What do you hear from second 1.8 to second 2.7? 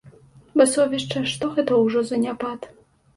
ўжо заняпад.